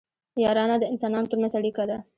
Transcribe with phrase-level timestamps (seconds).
[0.43, 1.97] یارانه د انسانانو ترمنځ اړیکه ده